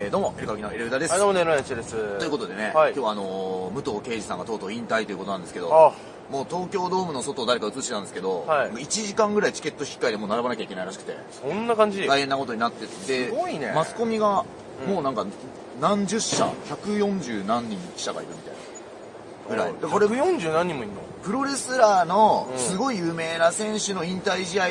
[0.00, 1.10] えーどうも、エルカビのエルウダです。
[1.10, 2.18] はい、どうもです。
[2.20, 2.92] ということでね、はい。
[2.92, 5.92] 今日はあのー武藤敬司さんがとうとう引退ということなんですけど、あ。
[6.30, 8.70] もう東京ドームの外を誰か映してたんですけど、はい。
[8.74, 12.06] 1時間ぐらいチケット引っ換えでもう並ばなきゃいけないらしくて、そんな感じ？
[12.06, 13.72] 大変なことになってて、すごいね。
[13.74, 14.44] マスコミが
[14.86, 14.94] うん。
[14.94, 15.26] もうなんか
[15.80, 18.58] 何十社、140何人記者がいるみたいな。
[19.48, 19.80] ぐらい。
[19.82, 21.00] でこれ、140何人もいんの？
[21.24, 22.56] プロレスラーのうん。
[22.56, 24.64] すごい有名な選手の引退試合、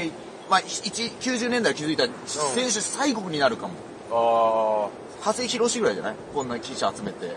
[0.50, 3.73] まあ、1 90年代気づいた選手最後になるかも。
[4.09, 6.16] あ長谷博士ぐらいじゃない？
[6.34, 7.35] こんな記者集めて。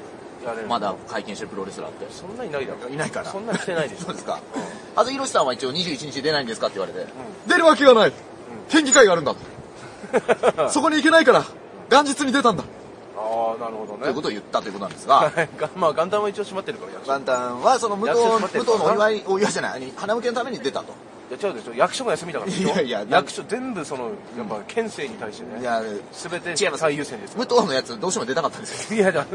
[0.69, 2.07] まだ会見してるプロレスラーって。
[2.11, 2.89] そんないないだろ。
[2.89, 4.05] いないかなそんなしてないでしょ。
[4.07, 4.41] そうですか。
[4.55, 4.63] うん
[4.97, 7.07] 長谷博さんは一応21日出ないんですかって言われて、
[7.47, 8.13] 出るわけがない
[8.69, 9.35] 県議会があるんだ
[10.71, 11.45] そこに行けないから
[11.91, 12.65] 元日に出たんだ
[13.17, 14.03] ああ、なるほどね。
[14.03, 15.31] ということを言ったということなんですが、
[15.77, 17.15] まあ、元旦は一応閉まってるから。
[17.19, 20.87] 元旦はその武藤武藤のお祝い、お祝いじゃない、花向けのために出たと。
[21.31, 21.75] いや、違うでしょ。
[21.75, 22.53] 役所が休みだから。
[22.53, 25.81] いやいや役所全部その、やっぱ、県政に対してね、いや、
[26.13, 26.57] すべて。
[26.57, 29.05] 最優先ですか武藤のやつどうしても出たかったんですよ。
[29.05, 29.13] ら。
[29.13, 29.27] いや、だ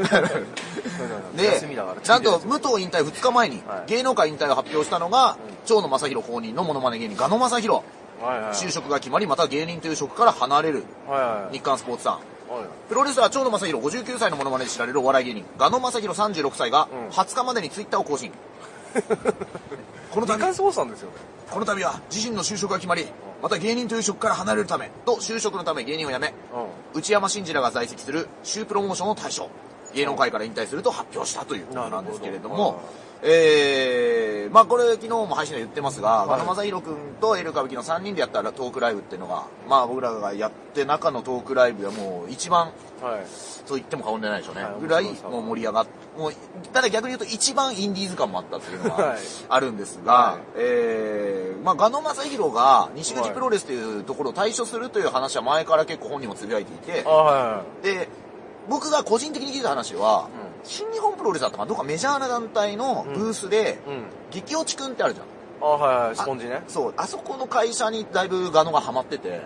[1.34, 7.82] で 休みだから。、ちゃんと武藤引退2日前にはい芸能界引退を発表したのが、長野正弘公認のモノマネ芸人、ガノ正弘。
[8.20, 8.52] はいはい。
[8.52, 10.84] 就職が決まり、また芸人という職から離れる。
[11.52, 12.12] 日刊スポーツさん。
[12.14, 12.22] はい
[12.88, 18.30] プロレスラー長野正弘59歳のモノマネで知られるお笑い芸人、ガノ正弘36歳がうん20日までにツイッターを更新。
[20.10, 20.38] この度、
[20.90, 21.16] ですよね。
[21.50, 23.06] この度は自身の就職が決まり、
[23.42, 26.28] また芸人という職から離れるため、と就職のため芸人を辞め、
[26.94, 29.48] う内山真司らが在籍するシュープロモーションを対象、
[29.96, 32.80] 芸能界から引退すると発表したということなんですけれども
[33.22, 43.04] えー、まあこれ昨日も配信で言ってますが、いガノ正弘君とエル歌舞伎の3人でやったトークライブっていうのが、まあ僕らがやって中のトークライブはもう一番ん。
[43.04, 43.66] はい。
[43.66, 44.62] と言っても過言でないでしょうね。
[44.62, 45.86] はいぐらいもう盛り上がっ、
[46.16, 46.32] もう、
[46.72, 57.84] ただ逆に言うと一番インディーズ感もあったっていうのがはいあるんですが、はいえー、まあ、ガノ正弘が西口プロレスというところを退所するという話は前から結構本人もつぶやいていてはい。
[57.84, 58.08] で、
[58.68, 64.02] 僕が個人的に聞いた話は、うん新日本プロレスだったかなどっかメジャーな団体のブースで、うん。
[64.30, 65.26] 激落ちくんってあるじゃん。
[65.62, 66.62] あはいはい、スポンジね。
[66.68, 69.42] そう、あそこの会社にだいぶガノがハマってて、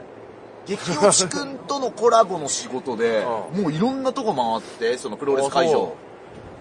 [0.66, 3.24] 激落ちくんとのコラボの仕事で、
[3.54, 5.92] うもういろんなとこ回って、そのプロレス会場。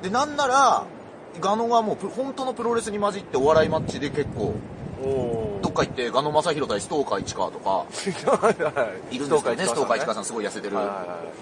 [0.02, 0.84] で、なんなら、
[1.40, 4.54] ガノがもうプ本当のプロレスに混じってお笑いマッチで結構、
[5.02, 7.86] おどっか行ってガノ正弘対ストーカー市川とか、は
[9.12, 10.78] いいるんですけどね、ストーカー市川ささんすごい痩せてる、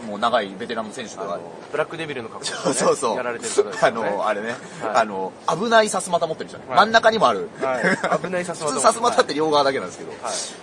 [0.08, 1.40] もう長いベテランの選手とか。
[1.72, 3.18] ブラックデビルの格好そうそう。
[3.18, 3.92] やられてる方ですあ。
[3.92, 4.58] の、あれね、はい
[4.96, 6.66] あの、危ないさすまた持ってる人ね。
[6.70, 7.50] はい真ん中にもある。
[7.62, 7.80] は
[8.20, 10.12] い危ないさすまた 普通さすまたって両側だけなんですけど。
[10.12, 10.18] はい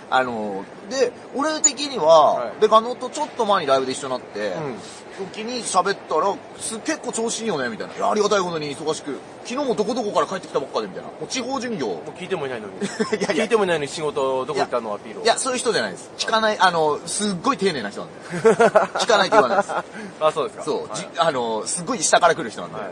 [0.09, 4.77] あの、で、俺的には、はいで、ガノとちょっと前にライブで一緒になって、うん
[5.15, 7.95] 時に喋ったら、す結構調子いいよね、みたいな。
[7.95, 11.09] いやありがたいことに忙しく、昨日もどこどこから帰ってきたばっかで、みたいな。
[11.09, 11.87] もう地方巡業。
[11.87, 12.73] もう聞いてもいないのに。
[13.17, 15.23] いやいや聞いてもいないのに仕事どこ行ったのアピールを。
[15.23, 16.11] いや、そういう人じゃないです。
[16.17, 18.15] 聞かない、あの、すっごい丁寧な人なんで。
[18.99, 19.73] 聞かないって言わないです。
[20.19, 20.63] あ、そうですか。
[20.63, 22.79] そう、はいじあの、すっごい下から来る人なんで。
[22.79, 22.89] はい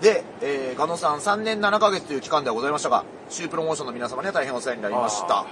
[0.00, 5.46] で、えー、ガノさん3年7ヶ月という期間ではございましたが、シュープロモーションの皆様には大変お世話になりました。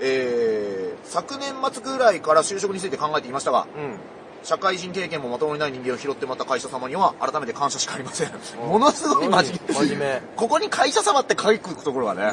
[0.00, 3.98] えー、昨年末ぐらいから就職について考えていましたが、うん。
[4.42, 8.30] 社会人経験もまともにない人間を拾ってもらった会社様には改めて感謝しかありません。
[8.62, 9.28] うんものすごい。
[9.28, 10.22] 真面目。
[10.36, 12.32] ここに会社様って書くところがね、ね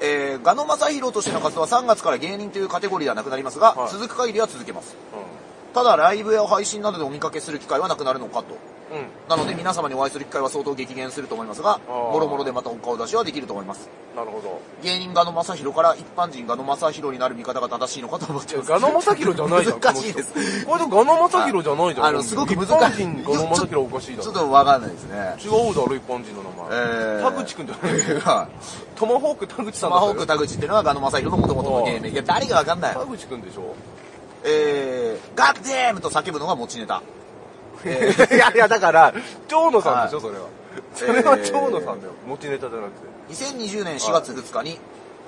[0.00, 4.94] えー、ガノ正弘としての活動は3月から芸人というカテゴリーではなくなりますが、はい続く限りは続けます。
[5.12, 8.56] うただ、ライブや配信などでお見かけする機会はなくなるのかと。
[8.94, 8.98] ん。
[8.98, 9.06] うん。
[9.28, 13.88] なので皆様にお会いする機会は相当激減すると思いますが、もろもろでまたお顔出しはできると思います。
[14.16, 14.60] なるほど。
[14.82, 18.70] 芸人ガノ正弘から一般人ガノ正弘になる見方が正しいのかと思ってます。
[18.70, 19.80] ガノマサヒロじゃないじゃん。
[19.80, 22.06] 難しいですこれでガノマサヒロじゃないじゃん。
[22.06, 24.34] あのすごく難しい一般人ガノマサヒロおかしいだろちょっ。
[24.34, 25.36] とわかんないですね。
[25.44, 26.68] 違うだろ、一般人の名前。
[26.70, 28.48] えー田口くんじゃないはい
[28.98, 32.08] トマホーク田口さトマホーク田口っていうのはガノ正弘の元々の芸名。
[32.08, 33.00] いや、誰がわかんない田。
[33.06, 33.74] 口くんでしょ？
[34.44, 37.02] えー、ガッデームと叫ぶのが持ちネタ。
[37.84, 39.14] え いやいや、だから、
[39.48, 40.46] 長野さんでしょ、それは。
[40.94, 42.12] それはえー長野さんだよ。
[42.26, 43.08] 持ちネタじゃなくて。
[43.30, 44.78] ー2020年4月2日に、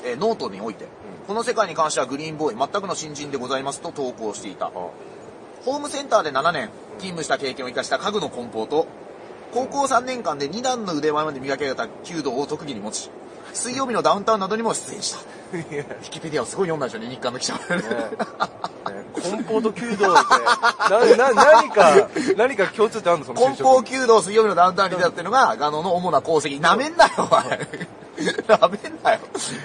[0.05, 0.87] えーノートにおいて、
[1.27, 4.66] この世界に関してはグリーンボーイ、全くの新人でございますと投稿していた。
[4.66, 8.87] あホームセンターで7年勤務した経験を生かした家具の梱包と、
[9.53, 13.11] 高校3年間で2段の腕前まで磨き上げた弓道を特技に持ち、
[13.52, 15.19] 水曜日のダウンタウンなどにも出演した。
[15.52, 17.58] ウィキペディアをすごい読んだでしょうね、日刊の記者は。
[17.58, 17.82] ね
[19.14, 23.26] 梱包と弓道って、な、な、何か、何か共通点あるの？
[23.26, 26.61] その梱包弓道水曜日のダウンタウンに出たっていうのが、ガノの主な功績。
[26.61, 27.69] なめんなよ、お前。
[28.47, 29.20] なめんなよ。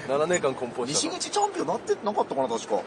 [0.07, 1.09] 7年間梱包したの。
[1.09, 2.81] 西口チャンピオンなってなかったかな、確か。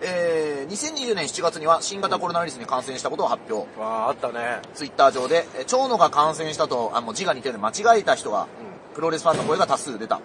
[0.00, 3.80] えー、2020年7月には新型コロナウイルスに感染したことを発表。
[3.80, 4.60] わあ、あったね。
[4.74, 10.16] ツイッター上で、えー長野が感染したと、あ、もう字が似てるので間違えた人が、うプロレスファンの声が多数出た。
[10.16, 10.18] ん。
[10.18, 10.24] うん。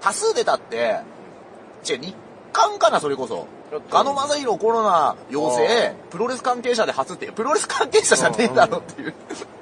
[0.00, 1.00] 多数出たって、
[1.88, 2.14] 違う、日
[2.52, 3.46] 刊かな、それこそ。
[3.90, 9.14] ガノ正宏コロナ陽性、プロレス関係者で初ってプロレス関係者じゃねえだろっていう。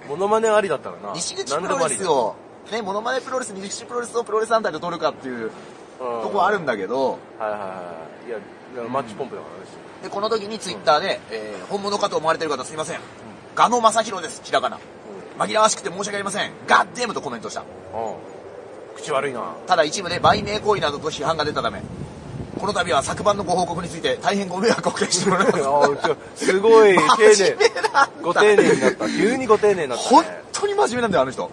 [0.09, 1.13] モノマネありだったらな。
[1.15, 2.35] 西口プロレスを、
[2.71, 5.51] ね、モノマネプロレス、西口プロレスをプロレス団体で取るかっていう
[5.99, 7.67] とこはあるんだけど、はいはいは
[8.27, 8.29] い。
[8.29, 9.79] いや、マッチポンプだからですよ。
[10.03, 13.01] で、この時にツイッターで、えー本物かと思われてる方すいません。
[13.55, 14.79] ガノ正宏です、ひらがな。
[15.39, 16.53] 紛らわしくて申し訳ありません。
[16.67, 17.65] ガッデームとコメントした。
[18.95, 19.03] うん。
[19.03, 19.55] 口悪いな。
[19.67, 21.83] ただ一部で売名行為などと批判が出たため、
[22.59, 25.53] この度は昨晩のご報告について大変ご迷惑をおかけしておりま
[26.37, 26.47] す。
[26.47, 27.03] すごい丁
[27.37, 27.57] 寧。
[28.23, 29.09] ご丁寧になった。
[29.09, 30.11] 急にご丁寧になった、ね。
[30.11, 31.51] 本当に真面目なんだよ、あの人。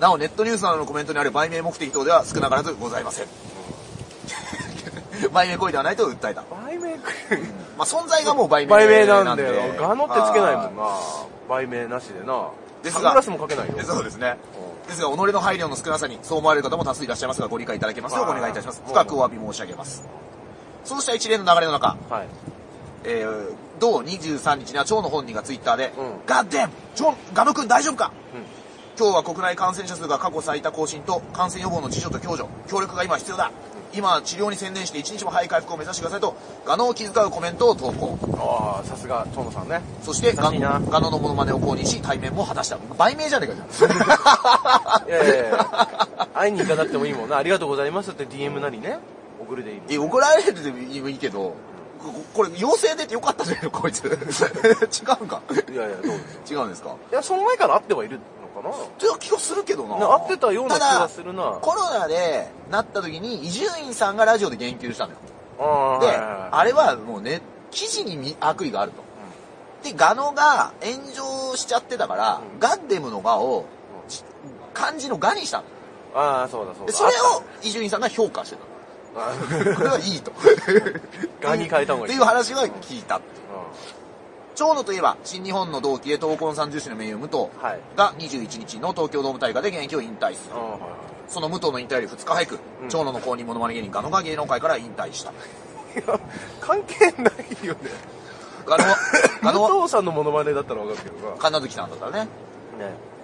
[0.00, 3.26] なお、ネットニュースなどのコメントにある売名目的等では少なからずございません。
[5.32, 6.42] 売名行為ではないと訴えた。
[6.66, 7.12] 売名く
[7.76, 9.54] まあ、存在がもう売名売名なんんだよ。
[9.78, 10.98] ガノってつけないもんは
[11.48, 11.54] な。
[11.54, 12.48] 売名なしでな。
[12.82, 13.78] ですがサングラスもかけないよ。
[13.78, 14.36] いそうですね。
[14.90, 18.82] ですが、己の配慮の少なさにそう思われる方も多数いらっしゃいますが、ご理解いただけますようお願いいたします。
[18.84, 20.06] まあ深くお詫び申し上げます。
[20.84, 22.26] そうした一連の流れの中、はい。
[23.04, 28.12] えー、同23日には蝶の本人がツイッターで、うんガッデン蝶ガノ君大丈夫か？
[28.34, 28.44] うん。
[28.98, 33.50] 今日は国内感染者数が過去最多更新と感染予防の自助と共助、協力が今必要だ。
[33.92, 38.18] 今は治療に専念して一日も早い回復を目指してくださいと、ガノを気遣うコメントを投稿。
[38.38, 39.80] ああ、さすが、蝶野さんね。
[40.02, 42.78] そしてガノのモノマネを公認し、対面も果たした。
[42.98, 45.08] 売名じゃねえかじゃん。
[45.08, 47.36] いやいやいや会いに行かなくてもいいもんな。
[47.36, 48.98] ありがとうございますって DM なりね。
[49.40, 49.80] 送るでいい。
[49.90, 51.54] え、怒られるでもいいけど、
[52.00, 54.04] ここれ、陽性出てよかったじゃないの、こいつ。
[54.06, 55.42] 違うんか？
[55.70, 56.94] いやいや、どうです違うんですか？
[57.10, 58.22] いや、その前から会ってはいるの
[58.62, 59.96] かなっていう気がするけどな。
[59.96, 61.58] ね会ってたような気がするな。
[61.60, 65.18] コロナでなった時に、伊集院さんがラジオで言及したのよ。
[66.00, 69.02] で、あれはもうね、記事にみ悪意があると。
[69.82, 73.64] で、ガノが炎上しちゃってたから、うんガッデムのガを、
[74.08, 74.24] ち
[74.74, 75.64] 漢字のガにしたの。
[76.14, 76.86] ああ、そうだそうだ。
[76.86, 78.62] でそれあを伊集院さんが評価してた。
[79.16, 79.32] あ
[79.76, 80.32] これはいいと。
[81.40, 83.40] ガに変えた方がいいっていう話は聞いたっていう。
[84.60, 87.80] 長野といえば、新日本の同期で闘魂三重士の名誉武藤はい。
[87.96, 90.54] が21日の東京ドーム大会で現役を引退する。
[91.28, 95.30] その武藤の引退より2日早く、うん長野の公認モノマネ芸人ガノが芸能界から引退した。
[95.30, 95.34] い
[96.06, 96.20] や、
[96.60, 97.30] 関係な
[97.62, 97.80] いよね。
[98.66, 98.96] ガノは、
[99.42, 101.22] ガノは、武藤さんのモノマネだったらわかるけどな。
[101.22, 102.18] 神奈月さんだったらね。
[102.18, 102.28] ね。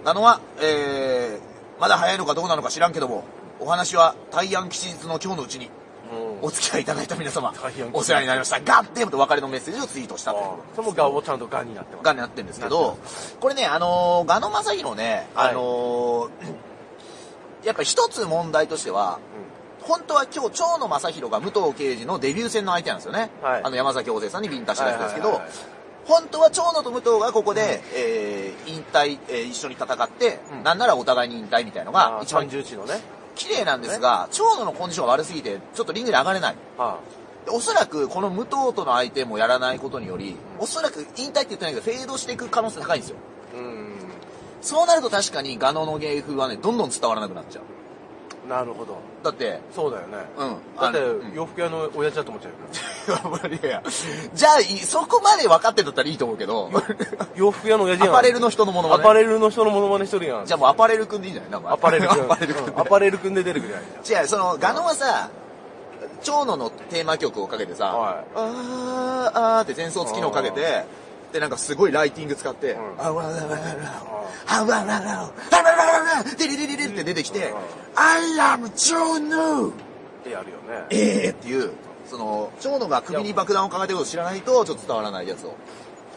[0.07, 3.25] ガノは、えー、まだ早いのかどうなのか知らんけども、
[3.61, 5.71] お話は大安吉日の今日のうちに
[6.43, 7.53] お付き合いいただいた皆様
[7.93, 8.61] お世話になりました。
[8.61, 10.45] ガッデムと別れのメッセージをツイートしたという。
[10.45, 12.05] ああそれもガをちゃんとガになってます。
[12.05, 12.99] がになってるんですけど、
[13.41, 15.51] これね、あのーガノ正宏ね、はい。
[15.51, 16.31] あのー
[17.65, 19.19] やっぱ一つ問題としては、
[19.83, 23.31] 本当は今日、長野正宏が武藤刑事のデビュー戦の相手なんですよね。
[23.43, 23.63] はい。
[23.65, 25.41] あの山崎大勢さんにビンタしたやつですけど、
[26.05, 30.63] 本当は長野と武藤がここで、えー引退、えー一緒に戦って、うん。
[30.63, 33.01] なんならお互いに引退みたいのが一番三重地のね。
[33.37, 36.57] 綺麗なんですが、長野のコンディションが悪すぎて、ちょっとリングで上がれない。
[36.77, 36.99] は
[37.45, 43.17] でおそらくこの武藤との相手もやらないことにより、おそらく引退って言ってないけど、フェードしていく可能性高いんですよ。
[43.55, 43.59] あ。
[43.59, 43.97] うん。
[44.61, 47.65] そうなると確かにガノの芸風はね、どんどん伝わらなくなっちゃう。
[48.49, 48.97] なるほど。
[49.25, 50.19] だって、そうだよね。
[50.39, 50.57] うん。
[50.81, 50.99] だって
[51.35, 53.57] 洋服屋の親父だと思っちゃうよ。
[53.57, 53.83] い やいや、
[54.35, 56.71] じゃあ、いそこまで分かってんだったらいいと思うけど、
[57.35, 59.03] 洋服屋の親父やんアパレルの人のものまね。
[59.03, 60.47] アパレルの人のモノマネしとるやん。
[60.47, 61.51] じゃあもうアパレルくんでいいんじゃない？
[61.53, 62.23] なんかアパレル君。
[62.23, 64.23] アパレルくんでうんアパレル君で出てくるじゃん。
[64.23, 65.29] 違う、その、ガノはさ、
[66.23, 70.85] 長野のテーマ曲をかけてさ、はいあーあーって前奏付きのをかけて、
[71.33, 73.57] で、なんかすごいライティング使って、んあわらららら
[74.47, 77.53] はわらららはわららららでりりりりって出てきて、
[77.95, 79.73] I am 長野っ
[80.25, 80.87] てやるよね。
[80.91, 81.73] ええっていう、
[82.09, 85.55] その、長野が首に爆弾を抱えてることを知らないと、ちょっと伝わらないやつを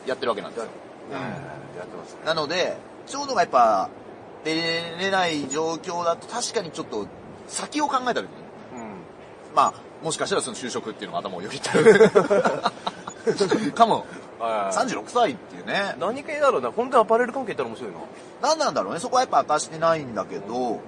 [0.05, 0.69] やってるわけなんですよ。
[1.11, 1.21] はい
[1.77, 2.19] やってますね。
[2.25, 3.89] なので、長野がやっぱ、
[4.43, 4.53] 出
[4.99, 7.07] れない状況だと確かにちょっと
[7.47, 8.27] 先を考えた時に、
[9.55, 9.73] まあ、
[10.03, 12.09] もしかしたらその就職っていうのが頭をよぎってる。
[13.73, 14.28] かも、うん。
[14.39, 15.95] はい36歳っていうね。
[15.99, 16.71] 何系だろうな？
[16.71, 17.97] 本当にアパレル関係いったら面白いな。
[18.41, 18.99] 何なんだろうね。
[18.99, 20.79] そこはやっぱ明かしてないんだけど、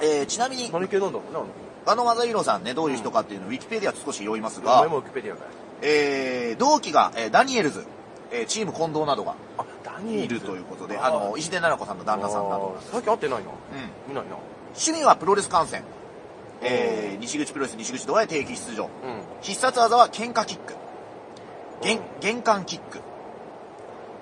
[0.00, 1.40] えー、ちなみに、何系なんだろうな。
[1.86, 5.46] ガノ正宏さんね、どういう人かっていうのをウィキペディア少し読みますあ、が、もウィキペディアかい。
[5.82, 7.84] えー、同期が、えーダニエルズ、
[8.32, 12.76] えーチーム近藤などがあ、ダニエルいるということで、あの、石出奈々子さんの旦那さんなど。
[12.76, 13.50] あー最近会ってないな。
[13.50, 13.54] うん。
[14.08, 14.36] 見ないな。
[14.74, 15.84] 趣味はプロレス観戦。
[16.62, 18.84] えー、西口プロレス西口ドアへ定期出場。
[18.84, 18.90] うん。
[19.42, 20.74] 必殺技は喧嘩キック。
[21.84, 22.98] 玄玄関キック。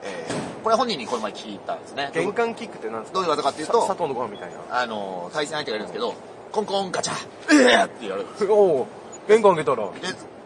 [0.05, 2.11] えー、これ本人にこの前聞いたんですね。
[2.13, 3.15] 玄関キックってなんですか？
[3.15, 4.81] どういう技かっていうと、さ佐藤のご飯みたいな。
[4.81, 6.15] あの、対戦相手がいるんですけど、
[6.51, 7.15] コンコンガチャ、
[7.53, 8.27] えーってやる。
[8.51, 8.87] おお
[9.29, 9.89] 玄関開けたら。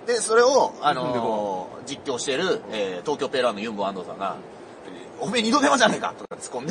[0.06, 4.37] で、で、それを、あのー実況している、えー東京ペーラーのユンボ安藤さんが、
[5.20, 6.66] おめえ二度手間じゃねえかとか突っ込ん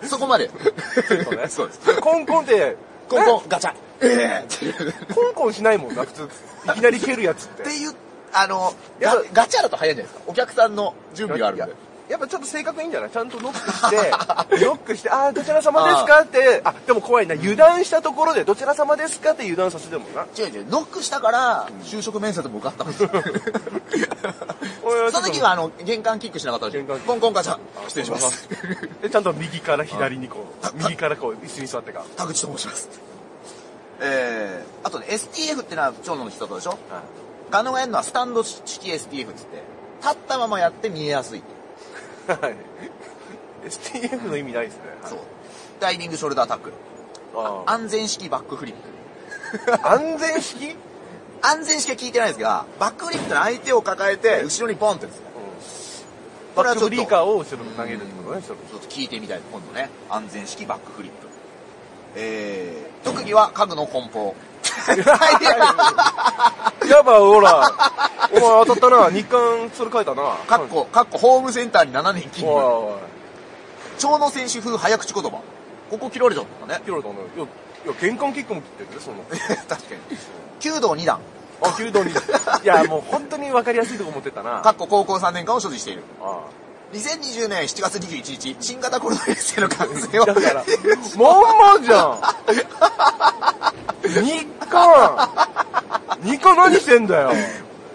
[0.00, 0.06] で。
[0.06, 0.48] そこまで。
[0.48, 2.00] そうねそうです。
[2.00, 2.76] コンコンって、
[3.08, 4.92] コンコンガチャ、えーっていう。
[5.14, 6.28] コンコンしないもんな、普通。
[6.66, 7.62] いきなり蹴るやつって。
[7.62, 7.94] って言っ
[8.34, 10.30] あの、ガガチャだと早いんじゃないですか？
[10.30, 11.72] お客さんの準備があるんで。
[12.06, 13.10] やっぱちょっと性格いいんじゃない？
[13.10, 13.96] ちゃんとノックして、
[14.66, 16.20] ノックして、あー、どちら様ですか？
[16.20, 19.30] って、あ、でも怖いな、油断したところで、どちら様ですか？
[19.30, 20.26] って油断させてもんな。
[20.36, 23.10] 違う違う、ノックしたから、就職面接も受かったんですよ。
[25.12, 28.48] その時は、あの、玄関キックしなかったでしょコンコンガチャ、失礼します。
[29.00, 32.04] で、ちゃんと右から左にこう、右からこう、椅子に座ってか。
[32.16, 32.88] 田口と申します。
[34.00, 36.78] えー、あとね、STF ってのは長野の人だったでしょ？
[37.50, 39.62] ガノがやるのはスタンド式 STF っつって、
[40.00, 41.42] 立ったままやって見えやすい。
[42.26, 42.56] はい。
[43.68, 44.82] STF の意味ないですね。
[45.04, 45.18] そう。
[45.80, 46.74] ダイビングショルダータックル。
[47.36, 49.70] あ安全式バックフリップ。
[49.70, 50.76] ー安全式？
[51.42, 55.26] 安全式は聞いてないですが、バックフリップって相手を抱えて、後ろにポンってですね。
[56.54, 59.90] これはちょっと、リーカーを後ろに投げるってことね、ちょっと聞いてみたい、今度ね。
[60.08, 61.28] 安全式バックフリップ。
[62.16, 64.34] えー、特技は家具の梱包。
[66.88, 67.66] やばい、ほら。
[68.30, 69.10] お前当たったな。
[69.10, 70.22] 日刊、それ書いたな。
[70.46, 72.98] かっこ、かっこホームセンターに7年勤務。
[73.98, 75.30] 長野選手風早口言葉。
[75.90, 76.80] ここ切られちゃったね。
[76.84, 77.14] 切られたね。
[77.36, 77.48] いや、い
[77.88, 79.16] や、玄関キックも切ってるね、その。
[79.68, 79.76] 確か
[80.10, 80.18] に。
[80.60, 81.18] 弓道2段。
[81.62, 82.10] あ、弓道に。
[82.10, 82.14] い
[82.64, 84.60] や、もう本当に分かりやすいとこ持ってったな。
[84.60, 86.02] かっこ高校3年間を所持している。
[86.22, 86.38] あ
[86.94, 90.24] 2020年7月21日、新型コロナウイルスへの感染を。
[90.24, 90.64] だから、
[91.18, 92.20] まんまじゃん
[94.24, 95.28] 日刊
[96.22, 97.32] 日刊何してんだよ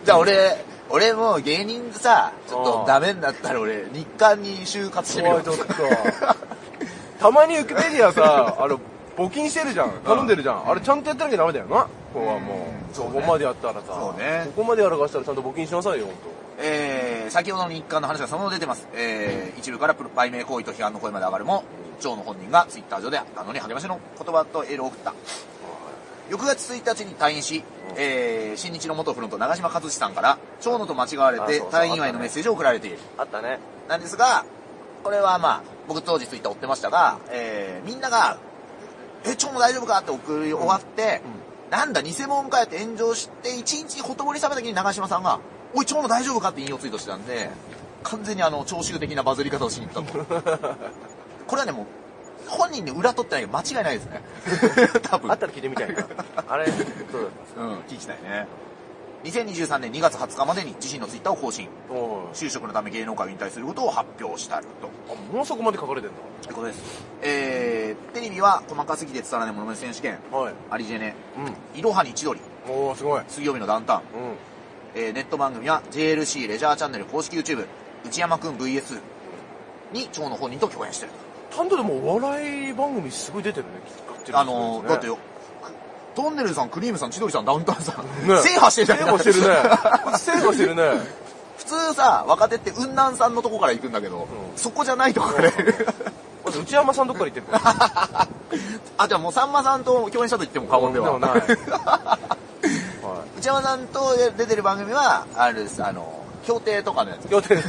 [0.03, 5.65] じゃあ俺、俺もう芸人さ、ちょっとダメになったら俺、日刊に就活してみるおいちょっと。
[7.20, 8.79] たまにウィキペディアさ、 あの、
[9.18, 9.91] 募金してるじゃん。
[10.06, 10.70] 頼んでるじゃん。
[10.70, 11.75] あれちゃんとやってなきゃダメだよな。
[12.13, 12.96] ここはもう。
[12.96, 13.79] そうねここまでやったらさ。
[13.88, 16.22] そうねここまでやらかしたらちゃんと募金しなさいよ、ほんと。
[16.62, 16.99] えー、
[17.30, 18.88] 先ほどの日刊の話がそのまま出てます。
[18.94, 21.64] えー、一部から売名行為と批判の声まで上がるも、
[22.00, 25.14] 長野本人がツイッター上であのに励ましの言葉とエールを送った。
[26.30, 27.64] 翌月1日に退院し、
[27.96, 33.00] えー、新日の元フロント長嶋和志さんから、長野と間違われて退院祝いのメッセージを送られている。
[33.18, 33.60] あったね。
[33.88, 34.46] なんですが、
[35.04, 38.38] これはまあ、僕当時ツイッター追ってましたが、えー、みんなが、
[39.26, 41.22] え、長野大丈夫かって送り終わって、
[41.72, 45.40] なんだ、偽物かやって炎上して、一日ほとぼり冷めた時に長嶋さんが、
[45.74, 47.50] おい、長野大丈夫かって引用ツイートしてたんで、
[48.04, 50.26] 完全にあの、聴衆的なバズり方をしに行ったと。
[51.48, 51.86] これはね、もう、
[52.50, 54.22] 本人で裏取ってないけど間違いないですね。
[55.04, 55.32] 多分。
[55.32, 56.06] あったら聞いてみたいな。
[56.48, 58.48] あれ、そうだっうん、聞きたいね。
[59.24, 61.68] 2023年2月20日までに自身のツイッターを更新。
[62.34, 64.64] 就職のため芸能界を引退することを発表したと。
[65.10, 67.04] あ、もうそこまで書かれてんということです。
[67.22, 70.38] えー、テレビは細かすぎて伝わらないものまね選手権、だ。
[70.38, 70.54] はい。
[70.72, 71.16] アリジェネ、
[71.76, 72.44] ういろはに千鳥、ん。
[72.70, 73.22] おー、すごい。
[73.28, 74.38] 水曜日のダウンタウン、うん。
[74.96, 77.65] えー、ネット番組は JLC レジャーチャンネル公式 YouTube、
[78.05, 79.00] 内山くん VS
[79.93, 81.12] に長野本人と共演してる。
[81.51, 83.72] ちゃんとでもお笑い番組すごい出てるね。
[84.08, 85.13] がっちりあのー、だってよ。
[85.13, 85.19] よ、
[86.15, 89.00] トンネルズさん、クリームさん、千鳥さん、ダウンタウンさん、ね制覇してるじゃん。
[89.00, 89.55] 制覇してるね。
[90.17, 90.84] 制覇してるね。
[91.58, 95.51] 普通さ、若手って雲南さんのとこから行くんだけど、んそこじゃないとこから、
[96.43, 98.27] まず内山さんどっから言ってるか。
[98.98, 101.41] あ、じゃあもうさんまさんと共演したと言っても過言ではもない。
[103.39, 103.46] はい。
[103.46, 107.29] 内山さんと出てる番組は、あれです、あの、協定とかのやつ。
[107.29, 107.55] 協定。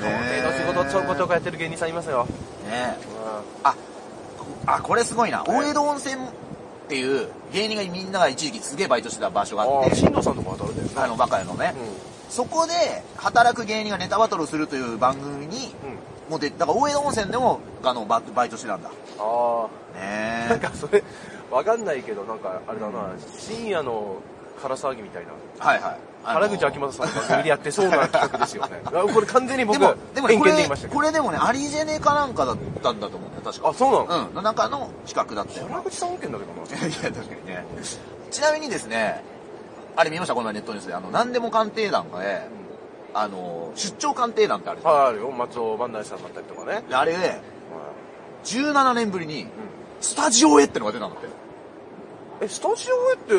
[0.00, 2.26] 協定の仕事ちょこちょこやってる芸人さんいますよ。
[2.70, 3.74] ねうあ、
[4.66, 5.42] あ、これすごいな。
[5.42, 6.18] はい大江戸温泉っ
[6.88, 9.66] ていう芸人がみんなが一時期すげえバイトしてた場所がん。
[9.66, 10.92] あって、ああ、新藤さんとか働いてるね。
[10.96, 11.74] あの、バカ屋のね。
[12.28, 12.72] そこで
[13.16, 15.74] 働く芸人がネタバトルするという番組に。
[16.28, 18.90] もうで、だから大江戸温泉でも、あの、ババイトしてたんだ。
[19.18, 20.50] あねあ。
[20.50, 21.02] なんかそれ、
[21.50, 24.16] わかんないけど、なんかあれだな、深夜の
[24.62, 25.32] 空騒ぎみたいな。
[25.64, 25.96] はいはい。
[26.22, 28.82] 原口あきまささんの番組でやってそうな企画ですよね。
[28.84, 31.00] あ これ完全に僕、でも、でもね、偏これ見で言いました、けど。
[31.00, 33.68] これでもね、アリジェネかなんかだったんだと思うんだよ、確か。
[33.70, 34.28] あ、そうなの？
[34.28, 35.66] うん、の中の企画だったよ。
[35.70, 36.86] 原口さん案件だけどな。
[36.86, 37.64] いや、確かにね。
[38.30, 39.24] ちなみにですね、
[39.96, 40.34] あれ見ました？
[40.34, 40.94] この前ネットニュースで。
[40.94, 42.46] あの、何でも鑑定団がね、
[43.14, 44.94] あの、出張鑑定団ってあるじゃん。
[44.94, 45.30] はい、あるよ。
[45.30, 46.84] 松尾万内さんだったりとかね。
[46.88, 47.40] であれで、はい
[48.44, 49.48] 17年ぶりに、うん
[50.00, 51.28] スタジオへってのが出たんだって。
[52.42, 53.34] え、スタジオへって、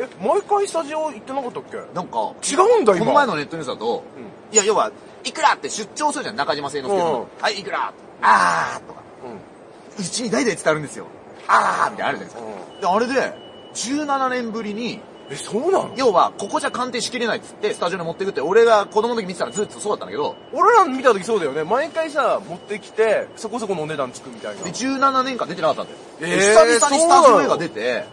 [0.00, 1.76] え、毎回スタジオ行ってなかったっけ？
[1.94, 4.04] なんか、違うんだ今この前のネットニュースだと、
[4.52, 4.90] いや、要は、
[5.24, 10.04] いくらって出張するじゃん、中島聖之介うんはい、いくらあーとか、うん。
[10.04, 11.06] うちに代々伝わるんですよ。
[11.48, 12.80] あーみたいなのあるじゃないですか。
[12.80, 13.36] で、あれで、
[13.74, 15.00] 17年ぶりに、
[15.30, 15.90] え、そうなの？
[15.96, 21.64] 要は、ここじゃ鑑定しきれないっつって、スタジオに持ってくって、俺が子供の時見てたらずっとそうだったんだけど、俺ら見た時そうだよね。
[21.64, 24.62] 毎回さ、持ってきて、そこそこのお値段つくみたいな。
[24.62, 25.98] で、17年間出てなかったんだよ。
[26.20, 27.48] えーで久々にスタジオへそうなの？
[27.50, 28.04] が出て、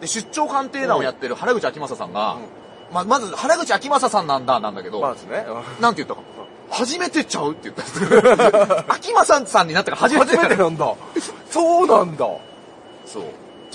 [0.00, 2.42] で、出張鑑定団をやってる原口あきまささんが、うん
[2.92, 5.44] ま、まず、原口あきまささんなんだ、なんだけど、まずね。
[5.80, 6.20] なんて言ったか。
[6.70, 8.84] 初めてちゃうって言った。
[8.94, 10.36] 秋間さんさんになったから初めて。
[10.36, 10.94] 初めてなんだ。
[11.50, 12.26] そうなんだ。
[13.06, 13.22] そう。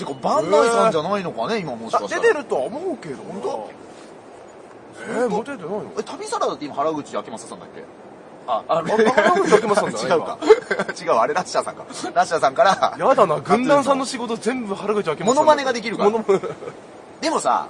[0.04, 2.22] てか、バンダイさんじゃないのかね、今もしかしたら。
[2.22, 3.70] 出てるとは思うけど本当？
[5.04, 5.82] えー、もう出てないの？
[5.98, 7.82] え、旅サラダって今原口あきまささんだっけ？
[8.46, 10.38] あ、あ、あ原口あきまさんだ 違うか。
[11.00, 11.84] 違う、あれラッシャーさんか。
[12.14, 15.34] ラッシャーさんから、やだな、軍団さんの仕事全部原口あきまさん。
[15.36, 16.10] モノマネができるから
[17.20, 17.66] でもさ、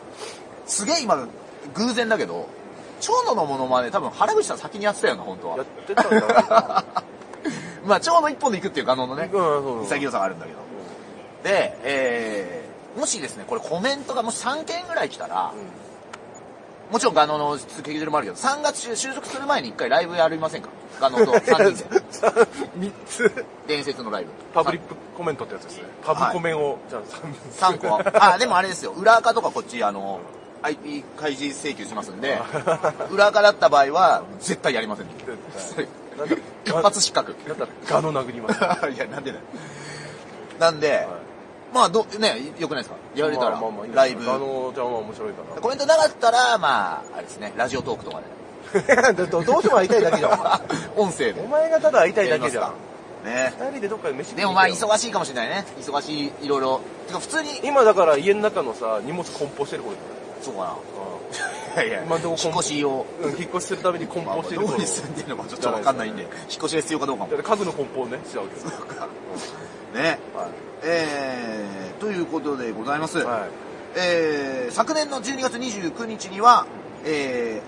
[0.67, 1.27] すげえ今、
[1.75, 2.47] 偶然だけど、
[3.01, 5.62] 長野のモノマネ多分原口さん先にやってたよな、本当はや。
[5.62, 6.85] ってたんだろうな。
[7.85, 10.59] まあ、長野一本で行くっていう可能のねうん、、そうそう潔さがあるんだけど。
[11.43, 15.53] で、えー、もしですね、これコメントがもし3件ぐらい来たら、
[16.91, 20.69] もちろんガノのスケジュールもあるけど、3月就職する前に一回ライブやりませんか？
[21.01, 22.01] ガノと3人で。
[22.79, 23.45] 3つ。
[23.67, 24.31] 伝説のライブ。
[24.53, 25.85] パブリックコメントってやつですね。
[26.05, 28.21] パブコメンを、じゃあ3個。
[28.23, 28.93] あ、でもあれですよ。
[28.93, 30.21] 裏垢とかこっち、あの、
[30.61, 32.39] IP 開示請求しますんで、
[33.11, 35.07] 裏垢だった場合は、絶対やりません。
[36.19, 37.35] なんだ一発失格。
[37.49, 38.61] だったらガの殴ります。
[38.95, 39.45] いや、なんでだよ。
[40.61, 41.09] なんで、
[41.73, 42.97] まあ、ど、ね、よくないですか？
[43.14, 44.25] やれたらまあまあまあいいライブ。
[44.25, 48.95] ガのじゃあまあ面白いかコメントなかったら、まあ、あれですね、ラジオトークとかで。
[49.02, 49.12] な。
[49.12, 50.52] どどうしても会いたいだけじゃん、お前。
[50.97, 51.47] 音声でお。
[51.49, 52.73] 前がただ会いたいだけじゃん。
[53.25, 53.55] ね。
[53.59, 55.64] 二人でどっかで飯食いにでもまあ、忙しいかもしれないね。
[55.81, 56.81] 忙しい、いろいろ。
[57.07, 59.97] てか、普通に、今だから家の中のさ、荷物梱包してる頃
[60.43, 60.67] そうかだ
[61.76, 61.83] な。
[61.85, 64.69] いやいや、今んとこ引っ越しを、うん、引っ越しするために梱まあ、包してる頃。
[64.73, 70.02] どこに住んでるのかちょっとわかんないんで、引っ越しが必要かどうかも家具の梱包ね、しちゃうけど。
[70.02, 70.19] ね。
[70.35, 70.49] は
[70.85, 73.21] えー、ということでございます。
[73.21, 73.23] い。
[73.23, 73.51] はい。
[73.97, 76.67] えー、昨年の12月29日には、
[77.05, 77.61] え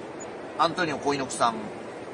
[0.58, 1.54] ー、アントニオ小猪木さん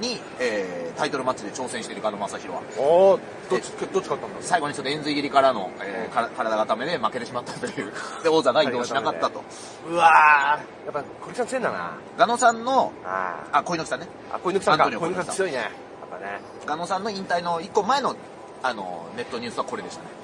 [0.00, 4.36] に、えー、タイトルマッチで挑戦しているガノ正宏は、おー、どっち、どっち勝ったんだ？
[4.40, 7.92] 最後にちょっと円髄切りからの、えー、から体固めで負けてしまったという、
[8.22, 9.42] で、王座が移動しなかったと。
[9.88, 11.92] うわー、やっぱ小木さん強いんだな。
[12.18, 14.08] ガノさんの、ああ、小猪木さんね。
[14.32, 14.36] あ。
[14.36, 14.84] あ、小猪木さんか。
[14.84, 15.58] アントニオ小猪木さん強いね。
[15.58, 15.70] やっ
[16.10, 16.40] ぱね。
[16.66, 18.16] ガノさんの引退の1個前の、
[18.62, 20.19] あの、ネットニュースはこれでしたね。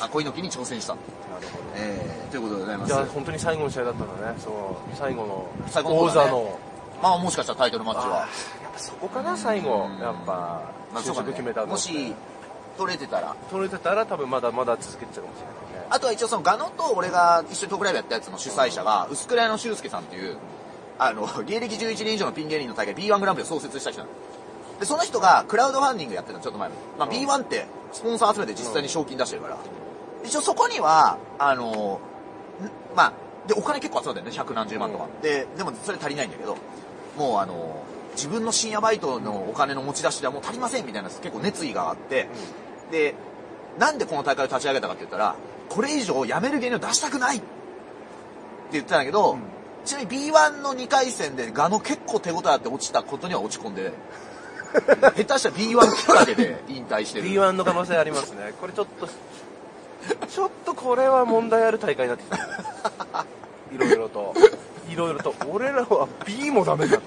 [0.00, 0.94] あ、小猪木に挑戦した。
[0.94, 1.00] な
[1.40, 1.64] るほど。
[1.76, 3.06] えー、ということでございますじゃあ。
[3.06, 4.38] 本当に最後の試合だったんだね。
[4.38, 6.58] そう、最後の最後のね座の。
[7.02, 8.16] まあもしかしたらタイトルマッチは。
[8.62, 9.98] やっぱそこかな、最後うん。
[9.98, 11.66] やっぱ、就まあそうかね職決めたの。
[11.68, 12.14] もし、
[12.76, 13.36] 取れてたら。
[13.50, 15.86] 取れてたら多分まだまだ続けてたかもしれないね。
[15.90, 20.36] あとは一応そのガノと俺が一緒にトークライブやったやつの主催者が、薄倉屋の修介さんっていう、
[20.98, 24.12] あの、 芸歴11年以上のピン芸人の大会 B1 グランプリを創設した人なの。
[24.78, 26.74] で、その人がクラウドファンディングやってたの、ちょっと前に。
[26.98, 29.56] まあ B1 ってスポンサー集めて実際に賞金出してるから。
[30.24, 32.00] 一応そこには、あの、
[32.92, 33.12] んまあ、
[33.46, 35.06] で、お金結構集まってるね、百何十万とか。
[35.22, 36.56] で、でもそれ足りないんだけど、
[37.16, 37.82] もうあの、
[38.14, 42.28] 自分の深夜バイトのお金の持ち出しではもう足りませんみたいな結構熱意があって、
[42.90, 43.14] で、
[43.78, 45.36] なんでこの大会を立ち上げたかって言ったら、
[45.68, 47.46] これ以上辞める芸人を出したくないって
[48.72, 49.40] 言ってたんだけど、うん
[49.84, 53.92] ちなみに B1 の2回戦でガノ結構手応えあって落ちたことには落ち込んで、
[54.72, 57.28] 下手したら B1 きっかけで引退してる。
[57.28, 58.52] B1 の可能性ありますね。
[58.60, 59.08] これちょっと、
[60.28, 63.26] ちょっとこれは問題ある大会になってきた。
[63.72, 64.34] いろいろと。
[64.88, 65.34] いろいろと。
[65.48, 67.02] 俺らは B もダメかと。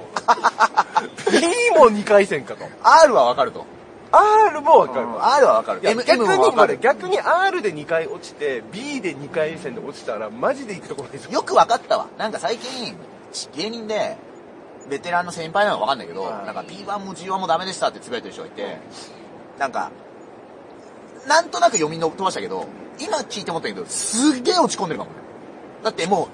[1.31, 2.65] B も2回戦かと。
[2.81, 3.65] R はわかると。
[4.11, 5.07] R もわかる。
[5.25, 5.81] R はわかる。
[5.81, 6.77] いや M, 逆 M に、かる。
[6.77, 11.31] 逆に R で2回落ちて、B で2回戦で落ちたら、マジで行くとこないですよ。
[11.31, 12.07] よくわかったわ。
[12.17, 12.95] なんか最近、
[13.55, 14.15] 芸人で、
[14.89, 18.77] ベテランの先輩なのかわかんないけど、はいなんか B1 も G1 もダメでしたってつぶやいてる人がいて、
[19.57, 19.91] なんか、
[21.27, 22.67] なんとなく読みの飛ばしたけど、
[22.99, 25.17] 今聞いて思ったけど、すっげえ落ち込んでるかもね。
[25.83, 26.29] だっても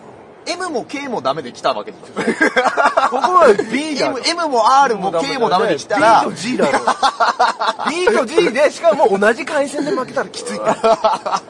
[0.45, 2.13] う、M も K もダメで来たわけでしょ。
[3.09, 6.79] ここは B だ M, M も R も K もダメで来たら B と、G だろ。
[7.89, 11.41] B と G で、しかも同じ回戦で負けたらきついから。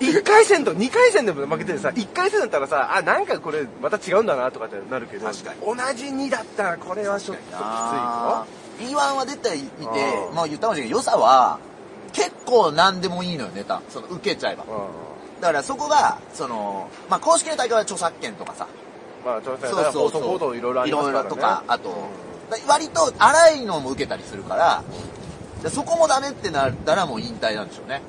[0.00, 5.42] 1回戦と2回戦でも負けててさ、1回戦だったらさ、あ、なんかこれまた違うんだなとかってなるけど、同じ
[6.06, 7.58] 2だったらこれはちょっときついよ。
[7.62, 9.68] あー B1 は絶対いて
[10.34, 11.58] まあ言ったかもしれないけど、良さは、
[12.16, 13.82] 結構何でもいいのよ、ネタ。
[13.90, 14.64] その、受けちゃえば。
[14.64, 14.66] う
[15.40, 18.68] だからそこが、その、まあ公式の大会は著作権とかさ、ん
[19.24, 21.28] まあ、ちょっとそうそういろいろありますからね。
[21.28, 21.94] いろいろとか、あと、うん
[22.68, 24.84] 割と荒いのも受けたりするから、
[25.62, 28.00] でそこもダメってなったらもう引退なんでしょうね。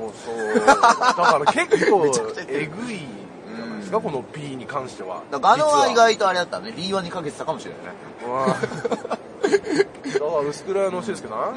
[0.00, 0.66] もうそう。
[0.66, 5.22] だから結構 えぐいじゃないですか、この B に関しては。
[5.30, 7.92] だからガノは意外とあれだったのね、B1 にかけてたかもしれないね。
[8.26, 11.54] うんだから薄倉の修介な、うん。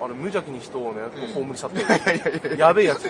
[0.00, 2.56] あれ無邪気に人をね、うん葬り去ってる。
[2.56, 3.08] いやべえやつ。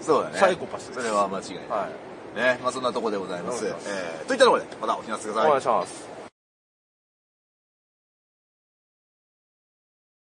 [0.00, 0.38] そうだね。
[0.38, 1.68] サイコパスそれは間違いない。
[1.68, 1.88] は
[2.36, 2.38] い。
[2.38, 3.66] ね、まあそんなとこでございます。
[3.66, 5.62] えー、といったところで、またお聞きなさいくださいお願い。
[5.62, 6.13] します。